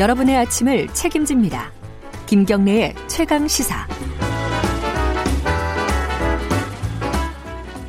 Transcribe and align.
여러분의 0.00 0.34
아침을 0.34 0.88
책임집니다. 0.94 1.70
김경래의 2.24 2.94
최강 3.06 3.46
시사. 3.46 3.86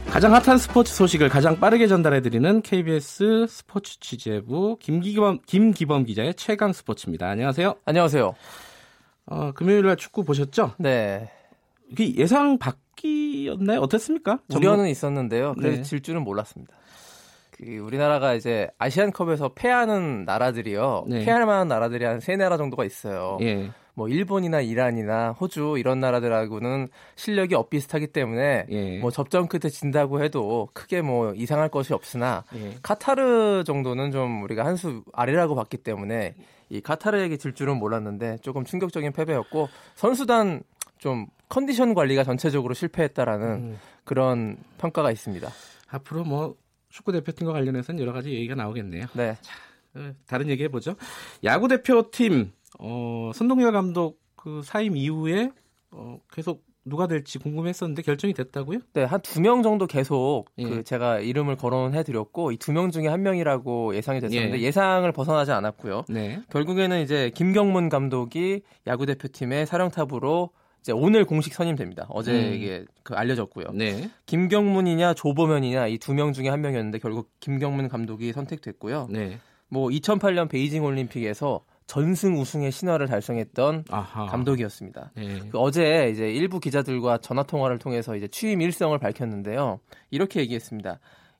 가장 0.09 0.33
핫한 0.33 0.57
스포츠 0.57 0.93
소식을 0.93 1.29
가장 1.29 1.57
빠르게 1.61 1.87
전달해드리는 1.87 2.63
KBS 2.63 3.47
스포츠 3.47 3.97
취재부 4.01 4.75
김기범, 4.81 5.39
김기범 5.45 6.03
기자의 6.03 6.33
최강 6.33 6.73
스포츠입니다. 6.73 7.29
안녕하세요. 7.29 7.75
안녕하세요. 7.85 8.35
어, 9.27 9.51
금요일 9.53 9.85
날 9.85 9.95
축구 9.95 10.25
보셨죠? 10.25 10.73
네. 10.79 11.31
예상 11.97 12.57
밖이었나요? 12.57 13.79
어땠습니까? 13.79 14.39
우려는 14.53 14.89
있었는데요. 14.89 15.53
그래도 15.57 15.77
네. 15.77 15.83
질 15.83 16.01
줄은 16.01 16.23
몰랐습니다. 16.25 16.75
그 17.63 17.77
우리나라가 17.77 18.33
이제 18.33 18.67
아시안컵에서 18.79 19.49
패하는 19.53 20.25
나라들이요. 20.25 21.05
네. 21.07 21.25
패할 21.25 21.45
만한 21.45 21.67
나라들이 21.67 22.05
한 22.05 22.19
세 22.19 22.35
나라 22.35 22.57
정도가 22.57 22.85
있어요. 22.85 23.37
예. 23.41 23.69
뭐 23.93 24.07
일본이나 24.07 24.61
이란이나 24.61 25.31
호주 25.33 25.75
이런 25.77 25.99
나라들하고는 25.99 26.87
실력이 27.15 27.53
엇비슷하기 27.55 28.07
때문에 28.07 28.65
예. 28.69 28.99
뭐 28.99 29.11
접전 29.11 29.47
끝에 29.47 29.69
진다고 29.69 30.23
해도 30.23 30.69
크게 30.73 31.01
뭐 31.01 31.33
이상할 31.33 31.69
것이 31.69 31.93
없으나 31.93 32.43
예. 32.55 32.75
카타르 32.81 33.63
정도는 33.65 34.11
좀 34.11 34.41
우리가 34.43 34.65
한 34.65 34.75
수 34.77 35.03
아래라고 35.13 35.53
봤기 35.55 35.77
때문에 35.77 36.33
이 36.69 36.81
카타르에게 36.81 37.37
질 37.37 37.53
줄은 37.53 37.77
몰랐는데 37.77 38.37
조금 38.41 38.63
충격적인 38.63 39.11
패배였고 39.11 39.67
선수단 39.95 40.63
좀 40.97 41.27
컨디션 41.49 41.93
관리가 41.93 42.23
전체적으로 42.23 42.73
실패했다라는 42.73 43.47
음. 43.47 43.79
그런 44.05 44.57
평가가 44.77 45.11
있습니다. 45.11 45.47
앞으로 45.89 46.23
뭐 46.23 46.55
축구 46.91 47.11
대표팀과 47.11 47.53
관련해서는 47.53 48.01
여러 48.01 48.13
가지 48.13 48.31
얘기가 48.33 48.55
나오겠네요. 48.55 49.05
네. 49.13 49.35
자, 49.41 49.53
어, 49.95 50.13
다른 50.27 50.47
얘기 50.49 50.63
해보죠. 50.63 50.95
야구 51.43 51.67
대표팀 51.67 52.51
어, 52.79 53.31
손동열 53.33 53.71
감독 53.71 54.19
그 54.35 54.61
사임 54.63 54.95
이후에 54.97 55.51
어, 55.91 56.19
계속 56.31 56.63
누가 56.83 57.05
될지 57.05 57.37
궁금했었는데 57.37 58.01
결정이 58.01 58.33
됐다고요? 58.33 58.79
네, 58.93 59.03
한 59.03 59.19
두 59.21 59.39
명 59.39 59.61
정도 59.61 59.85
계속 59.85 60.45
예. 60.57 60.63
그 60.63 60.83
제가 60.83 61.19
이름을 61.19 61.55
거론해 61.55 62.01
드렸고 62.03 62.51
이 62.51 62.57
두 62.57 62.71
명 62.71 62.89
중에 62.89 63.07
한 63.07 63.21
명이라고 63.21 63.95
예상이 63.95 64.19
됐었는데 64.19 64.59
예. 64.61 64.71
상을 64.71 65.09
벗어나지 65.11 65.51
않았고요. 65.51 66.05
네. 66.09 66.41
결국에는 66.49 67.01
이제 67.01 67.29
김경문 67.35 67.89
감독이 67.89 68.63
야구 68.87 69.05
대표팀의 69.05 69.67
사령탑으로 69.67 70.49
이제 70.81 70.91
오늘 70.91 71.25
공식 71.25 71.53
선임됩니다. 71.53 72.07
어제 72.09 72.31
음. 72.31 72.53
이게 72.53 72.85
그 73.03 73.13
알려졌고요. 73.13 73.67
네. 73.73 74.09
김경문이냐 74.25 75.13
조보면이냐 75.13 75.87
이 75.87 75.97
두 75.99 76.13
명 76.13 76.33
중에 76.33 76.49
한 76.49 76.61
명이었는데 76.61 76.99
결국 76.99 77.29
김경문 77.39 77.87
감독이 77.87 78.33
선택됐고요. 78.33 79.07
네. 79.11 79.37
뭐 79.69 79.89
2008년 79.89 80.49
베이징 80.49 80.83
올림픽에서 80.83 81.63
전승 81.87 82.39
우승의 82.39 82.71
신화를 82.71 83.07
달성했던 83.07 83.85
아하. 83.89 84.25
감독이었습니다. 84.25 85.11
네. 85.15 85.39
그 85.51 85.59
어제 85.59 86.09
이제 86.11 86.29
일부 86.31 86.59
기자들과 86.59 87.19
전화 87.19 87.43
통화를 87.43 87.77
통해서 87.79 88.15
이제 88.15 88.27
취임 88.27 88.61
일성을 88.61 88.97
밝혔는데요. 88.97 89.79
이렇게 90.09 90.39
얘기했습니다. 90.41 90.99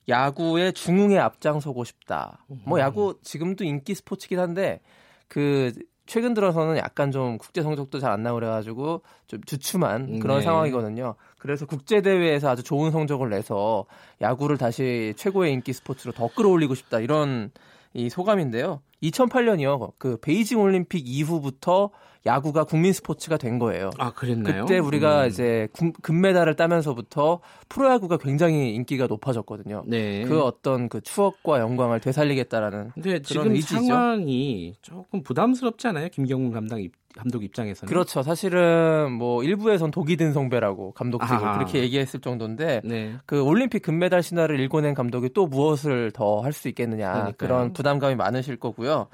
야구의 0.10 0.74
중흥에 0.74 1.18
앞장서고 1.18 1.84
싶다. 1.84 2.46
뭐 2.66 2.78
음. 2.78 2.82
야구 2.82 3.18
지금도 3.24 3.64
인기 3.64 3.96
스포츠긴 3.96 4.40
한데 4.40 4.82
그 5.28 5.72
최근 6.06 6.34
들어서는 6.34 6.78
약간 6.78 7.12
좀 7.12 7.38
국제 7.38 7.62
성적도 7.62 8.00
잘 8.00 8.12
안 8.12 8.24
나오려 8.24 8.50
가지고 8.50 9.02
좀 9.28 9.42
주춤한 9.44 10.20
그런 10.20 10.40
네. 10.40 10.44
상황이거든요. 10.44 11.16
그래서 11.38 11.66
국제 11.66 12.02
대회에서 12.02 12.50
아주 12.50 12.64
좋은 12.64 12.92
성적을 12.92 13.30
내서 13.30 13.86
야구를 14.20 14.58
다시 14.58 15.14
최고의 15.16 15.54
인기 15.54 15.72
스포츠로 15.74 16.12
더 16.12 16.28
끌어올리고 16.28 16.76
싶다 16.76 17.00
이런 17.00 17.52
이 17.94 18.10
소감인데요. 18.10 18.82
2008년이요. 19.04 19.94
그 19.98 20.18
베이징 20.18 20.60
올림픽 20.62 21.04
이후부터 21.08 21.92
야구가 22.26 22.66
국민 22.66 22.94
스포츠가 22.94 23.38
된 23.38 23.58
거예요. 23.58 23.90
아, 23.98 24.12
그랬나요? 24.14 24.66
그때 24.66 24.78
우리가 24.80 25.24
음. 25.24 25.28
이제 25.30 25.68
금메달을 26.04 26.56
따면서부터 26.56 27.40
프로야구가 27.70 28.18
굉장히 28.18 28.76
인기가 28.76 29.08
높아졌거든요. 29.08 29.84
네. 29.88 30.24
그 30.26 30.42
어떤 30.44 30.88
그 30.88 31.02
추억과 31.02 31.60
영광을 31.60 32.00
되살리겠다라는 32.00 32.92
근데 32.94 33.22
지금 33.22 33.52
의지죠. 33.52 33.82
상황이 33.82 34.76
조금 34.82 35.24
부담스럽지 35.24 35.88
않아요? 35.88 36.10
김경문 36.10 36.52
감독 36.52 36.80
입, 36.80 36.92
감독 37.16 37.44
입장에서는. 37.44 37.90
그렇죠. 37.90 38.22
사실은 38.22 39.12
뭐 39.14 39.44
일부에선 39.44 39.90
독이 39.92 40.16
든 40.18 40.32
성배라고 40.32 40.92
감독직을 40.94 41.36
아하. 41.36 41.54
그렇게 41.58 41.80
얘기했을 41.80 42.20
정도인데 42.22 42.82
네. 42.84 43.16
그 43.26 43.42
올림픽 43.42 43.82
금메달 43.82 44.22
신화를 44.22 44.60
일궈낸 44.60 44.94
감독이 44.94 45.30
또 45.34 45.48
무엇을 45.48 46.12
더 46.12 46.42
할 46.42 46.54
수 46.54 46.68
있겠느냐 46.70 47.12
그러니까요. 47.12 47.34
그런 47.38 47.74
부담감이 47.74 48.16
많으실 48.16 48.58
거고요. 48.58 49.08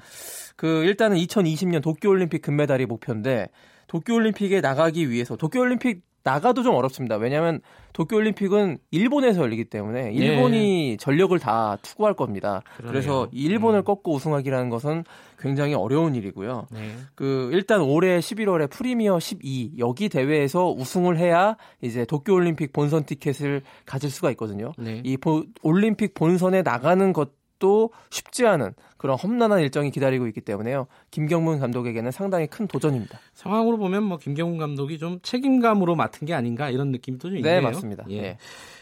그 0.56 0.84
일단은 0.84 1.16
2020년 1.18 1.80
도쿄 1.82 2.08
올림픽 2.10 2.42
금메달이 2.42 2.86
목 2.86 2.97
표인데 2.98 3.48
도쿄올림픽에 3.88 4.60
나가기 4.60 5.10
위해서 5.10 5.36
도쿄올림픽 5.36 6.02
나가도 6.28 6.62
좀 6.62 6.74
어렵습니다. 6.74 7.16
왜냐하면 7.16 7.60
도쿄올림픽은 7.94 8.78
일본에서 8.90 9.40
열리기 9.40 9.64
때문에 9.64 10.12
일본이 10.12 10.92
예. 10.92 10.96
전력을 10.98 11.36
다 11.38 11.78
투구할 11.80 12.14
겁니다. 12.14 12.62
그러네요. 12.76 12.92
그래서 12.92 13.28
일본을 13.32 13.80
음. 13.80 13.84
꺾고 13.84 14.12
우승하기라는 14.14 14.68
것은 14.68 15.04
굉장히 15.38 15.74
어려운 15.74 16.14
일이고요. 16.14 16.66
네. 16.70 16.80
그 17.14 17.48
일단 17.52 17.80
올해 17.80 18.18
11월에 18.18 18.68
프리미어 18.68 19.18
12 19.18 19.74
여기 19.78 20.08
대회에서 20.08 20.70
우승을 20.70 21.18
해야 21.18 21.56
이제 21.80 22.04
도쿄올림픽 22.04 22.72
본선 22.72 23.04
티켓을 23.04 23.62
가질 23.86 24.10
수가 24.10 24.30
있거든요. 24.32 24.72
네. 24.76 25.00
이 25.04 25.16
보, 25.16 25.44
올림픽 25.62 26.14
본선에 26.14 26.62
나가는 26.62 27.12
것 27.12 27.37
또 27.58 27.90
쉽지 28.10 28.46
않은 28.46 28.74
그런 28.96 29.16
험난한 29.16 29.60
일정이 29.60 29.90
기다리고 29.90 30.26
있기 30.28 30.40
때문에요. 30.40 30.86
김경문 31.10 31.58
감독에게는 31.58 32.10
상당히 32.10 32.46
큰 32.46 32.66
도전입니다. 32.66 33.18
상황으로 33.34 33.78
보면 33.78 34.02
뭐 34.02 34.18
김경문 34.18 34.58
감독이 34.58 34.98
좀 34.98 35.18
책임감으로 35.22 35.94
맡은 35.94 36.26
게 36.26 36.34
아닌가 36.34 36.70
이런 36.70 36.90
느낌도 36.90 37.28
좀 37.28 37.32
네, 37.32 37.38
있네요. 37.38 37.54
네, 37.54 37.60
맞습니다. 37.60 38.04
예. 38.10 38.20
네. 38.20 38.38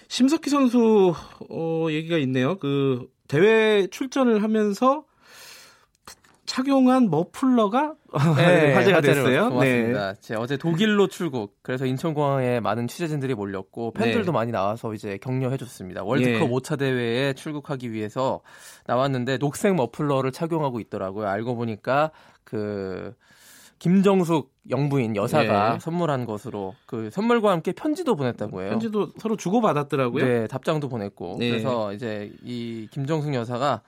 심석희 0.09 0.51
선수 0.51 1.15
어, 1.51 1.87
얘기가 1.91 2.19
있네요. 2.19 2.59
그 2.59 3.09
대회 3.29 3.87
출전을 3.89 4.43
하면서 4.43 5.05
착용한 6.47 7.11
머플러가 7.11 7.95
네, 8.37 8.73
화제가 8.75 9.01
됐어요. 9.01 9.51
고맙습니다. 9.51 10.15
네. 10.15 10.35
어제 10.37 10.57
독일로 10.57 11.09
출국. 11.09 11.57
그래서 11.63 11.87
인천공항에 11.87 12.61
많은 12.61 12.89
취재진들이 12.89 13.35
몰렸고 13.35 13.93
팬들도 13.93 14.27
네. 14.27 14.33
많이 14.33 14.53
나와서 14.53 14.95
이제 14.95 15.19
격려해줬습니다. 15.19 16.05
월드컵 16.05 16.49
예. 16.49 16.49
5차 16.49 16.79
대회에 16.79 17.35
출국하기 17.35 17.93
위해서 17.93 18.41
나왔는데 18.87 19.39
녹색 19.39 19.75
머플러를 19.75 20.33
착용하고 20.33 20.81
있더라고요. 20.81 21.27
알고 21.27 21.57
보니까 21.57 22.11
그 22.45 23.15
김정숙 23.79 24.55
영부인 24.71 25.17
여사가 25.17 25.75
네. 25.75 25.79
선물한 25.81 26.25
것으로 26.25 26.75
그 26.87 27.11
선물과 27.11 27.51
함께 27.51 27.73
편지도 27.73 28.17
보냈다고 28.17 28.63
해요. 28.63 28.71
편지도 28.71 29.11
서로 29.19 29.37
주고 29.37 29.61
받았더라고요. 29.61 30.25
네, 30.25 30.47
답장도 30.47 30.89
보냈고. 30.89 31.37
네. 31.39 31.51
그래서 31.51 31.93
이제 31.93 32.33
이 32.43 32.89
김정숙 32.91 33.35
여사가 33.35 33.83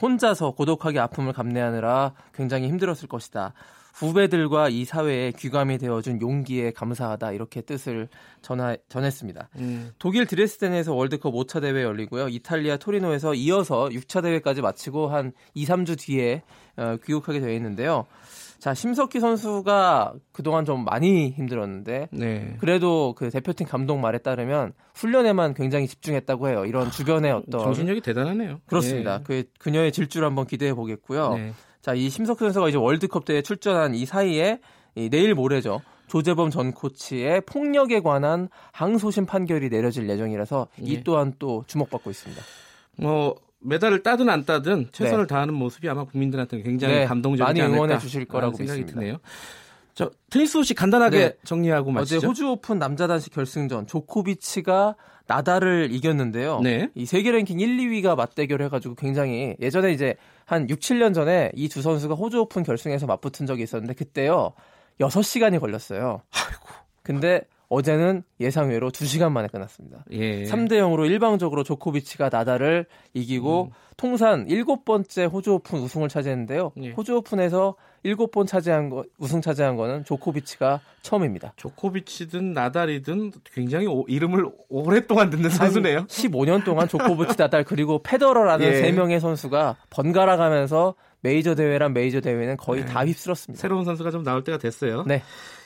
혼자서 0.00 0.52
고독하게 0.52 0.98
아픔을 1.00 1.32
감내하느라 1.32 2.12
굉장히 2.34 2.68
힘들었을 2.68 3.08
것이다. 3.08 3.54
후배들과 3.96 4.68
이 4.68 4.84
사회에 4.84 5.32
귀감이 5.32 5.78
되어준 5.78 6.20
용기에 6.20 6.72
감사하다 6.72 7.32
이렇게 7.32 7.62
뜻을 7.62 8.08
전하, 8.42 8.76
전했습니다. 8.88 9.48
음. 9.56 9.90
독일 9.98 10.26
드레스덴에서 10.26 10.94
월드컵 10.94 11.32
5차 11.32 11.62
대회 11.62 11.82
열리고요. 11.82 12.28
이탈리아 12.28 12.76
토리노에서 12.76 13.34
이어서 13.34 13.88
6차 13.88 14.22
대회까지 14.22 14.60
마치고 14.60 15.08
한 15.08 15.32
2, 15.54 15.64
3주 15.64 15.98
뒤에 15.98 16.42
어, 16.76 16.96
귀국하게 17.04 17.40
되어 17.40 17.52
있는데요. 17.54 18.06
자, 18.58 18.74
심석희 18.74 19.20
선수가 19.20 20.14
그동안 20.32 20.64
좀 20.64 20.84
많이 20.84 21.30
힘들었는데 21.30 22.08
네. 22.10 22.56
그래도 22.58 23.14
그 23.16 23.30
대표팀 23.30 23.66
감독 23.66 23.98
말에 23.98 24.18
따르면 24.18 24.72
훈련에만 24.94 25.54
굉장히 25.54 25.86
집중했다고 25.86 26.48
해요. 26.48 26.64
이런 26.64 26.90
주변의 26.90 27.32
어떤 27.32 27.60
정신력이 27.60 28.00
대단하네요. 28.00 28.60
그렇습니다. 28.66 29.18
네. 29.18 29.24
그 29.24 29.44
그녀의 29.58 29.92
질주를 29.92 30.26
한번 30.26 30.46
기대해 30.46 30.74
보겠고요. 30.74 31.34
네. 31.34 31.52
자, 31.86 31.94
이 31.94 32.10
심석희 32.10 32.40
선수가 32.40 32.68
이제 32.68 32.78
월드컵 32.78 33.24
대회 33.24 33.42
출전한 33.42 33.94
이 33.94 34.06
사이에 34.06 34.58
이 34.96 35.08
내일 35.08 35.36
모레죠. 35.36 35.82
조재범 36.08 36.50
전 36.50 36.72
코치의 36.72 37.42
폭력에 37.42 38.00
관한 38.00 38.48
항소심 38.72 39.24
판결이 39.26 39.68
내려질 39.68 40.08
예정이라서 40.08 40.66
이 40.80 40.96
네. 40.96 41.02
또한 41.04 41.34
또 41.38 41.62
주목받고 41.68 42.10
있습니다. 42.10 42.42
뭐 42.96 43.36
메달을 43.60 44.02
따든 44.02 44.28
안 44.28 44.44
따든 44.44 44.88
최선을 44.90 45.28
네. 45.28 45.28
다하는 45.28 45.54
모습이 45.54 45.88
아마 45.88 46.02
국민들한테 46.02 46.60
굉장히 46.62 46.94
네, 46.96 47.06
감동적이지 47.06 47.60
많이 47.60 47.72
응원해 47.72 47.98
주실 47.98 48.24
거라고 48.24 48.56
생각이 48.56 48.80
믿습니다. 48.80 49.00
드네요. 49.00 49.18
저 49.96 50.10
테니스 50.30 50.52
소식 50.52 50.74
간단하게 50.74 51.18
네. 51.18 51.36
정리하고 51.44 51.90
마치죠. 51.90 52.18
어제 52.18 52.26
호주 52.26 52.48
오픈 52.50 52.78
남자 52.78 53.06
단식 53.06 53.32
결승전 53.32 53.86
조코비치가 53.86 54.94
나달을 55.26 55.88
이겼는데요. 55.90 56.60
네. 56.60 56.90
이 56.94 57.06
세계 57.06 57.32
랭킹 57.32 57.58
1, 57.58 57.78
2위가 57.78 58.14
맞대결 58.14 58.60
해 58.62 58.68
가지고 58.68 58.94
굉장히 58.94 59.56
예전에 59.58 59.92
이제 59.92 60.14
한 60.44 60.68
6, 60.68 60.78
7년 60.80 61.14
전에 61.14 61.50
이 61.56 61.68
두 61.68 61.80
선수가 61.80 62.14
호주 62.14 62.40
오픈 62.40 62.62
결승에서 62.62 63.06
맞붙은 63.06 63.46
적이 63.46 63.62
있었는데 63.64 63.94
그때요 63.94 64.52
6시간이 65.00 65.58
걸렸어요. 65.58 66.20
아이고. 66.30 66.68
근데 67.02 67.40
어제는 67.68 68.22
예상외로 68.40 68.90
2시간 68.90 69.32
만에 69.32 69.48
끝났습니다. 69.48 70.04
예. 70.10 70.44
3대 70.44 70.72
0으로 70.72 71.06
일방적으로 71.06 71.64
조코비치가 71.64 72.28
나달을 72.30 72.86
이기고 73.14 73.64
음. 73.64 73.70
통산 73.96 74.46
7번째 74.46 75.32
호주 75.32 75.54
오픈 75.54 75.78
우승을 75.80 76.08
차지했는데요. 76.08 76.72
예. 76.82 76.90
호주 76.90 77.16
오픈에서 77.16 77.74
7번 78.04 78.46
차지한 78.46 78.90
거 78.90 79.04
우승 79.18 79.40
차지한 79.40 79.76
거는 79.76 80.04
조코비치가 80.04 80.80
처음입니다. 81.02 81.54
조코비치든 81.56 82.52
나달이든 82.52 83.32
굉장히 83.44 83.86
오, 83.86 84.04
이름을 84.06 84.48
오랫동안 84.68 85.30
듣는 85.30 85.50
선수네요. 85.50 86.06
15년 86.06 86.64
동안 86.64 86.88
조코비치, 86.88 87.36
나달 87.36 87.64
그리고 87.64 88.00
페더러라는 88.02 88.66
예. 88.68 88.80
세 88.80 88.92
명의 88.92 89.18
선수가 89.18 89.76
번갈아 89.90 90.36
가면서 90.36 90.94
메이저 91.26 91.56
대회란 91.56 91.92
메이저 91.92 92.20
대회는 92.20 92.56
거의 92.56 92.84
네. 92.84 92.86
다 92.86 93.04
휩쓸었습니다. 93.04 93.60
새로운 93.60 93.84
선수가 93.84 94.12
좀 94.12 94.22
나올 94.22 94.44
때가 94.44 94.58
됐어요. 94.58 95.02
네. 95.08 95.22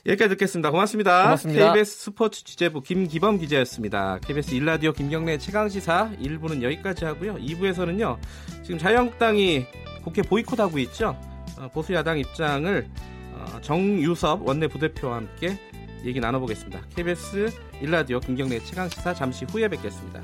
여기까지 0.06 0.30
듣겠습니다. 0.30 0.70
고맙습니다. 0.70 1.24
고맙습니다. 1.24 1.72
KBS 1.72 1.98
스포츠 2.04 2.44
취재부 2.44 2.80
김기범 2.80 3.38
기자였습니다. 3.38 4.18
KBS 4.26 4.54
일라디오 4.54 4.92
김경래 4.92 5.36
최강시사 5.36 6.12
1부는 6.18 6.62
여기까지 6.62 7.04
하고요. 7.04 7.34
2부에서는요. 7.34 8.16
지금 8.62 8.78
자유한국당이 8.78 9.66
국회 10.02 10.22
보이콧하고 10.22 10.78
있죠. 10.78 11.14
어, 11.58 11.68
보수 11.68 11.92
야당 11.92 12.18
입장을 12.18 12.88
어, 13.34 13.60
정유섭 13.60 14.46
원내 14.46 14.68
부대표와 14.68 15.16
함께 15.16 15.58
얘기 16.06 16.20
나눠보겠습니다. 16.20 16.80
KBS 16.96 17.50
일라디오 17.82 18.18
김경래 18.18 18.60
최강시사 18.60 19.12
잠시 19.12 19.44
후에 19.44 19.68
뵙겠습니다. 19.68 20.22